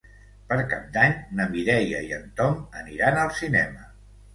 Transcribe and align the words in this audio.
Per 0.53 0.57
Cap 0.71 0.87
d'Any 0.95 1.13
na 1.41 1.47
Mireia 1.53 2.03
i 2.09 2.13
en 2.21 2.27
Tom 2.43 2.59
aniran 2.85 3.25
al 3.27 3.35
cinema. 3.45 3.91